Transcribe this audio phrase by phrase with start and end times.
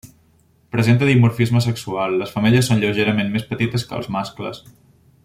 [0.75, 4.65] Presenta dimorfisme sexual: les femelles són lleugerament més petites que els mascles.